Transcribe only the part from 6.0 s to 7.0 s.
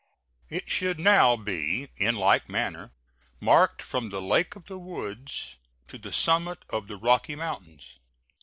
summit of the